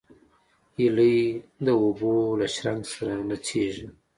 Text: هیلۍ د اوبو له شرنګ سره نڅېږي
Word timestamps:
هیلۍ 0.77 1.17
د 1.65 1.67
اوبو 1.83 2.13
له 2.39 2.47
شرنګ 2.55 2.81
سره 2.93 3.13
نڅېږي 3.29 3.87